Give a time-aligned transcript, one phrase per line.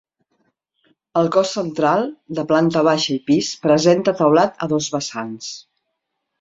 [1.21, 2.07] El cos central,
[2.41, 5.55] de planta baixa i pis presenta teulat a dos vessants.